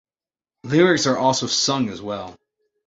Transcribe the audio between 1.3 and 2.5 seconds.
sung as well.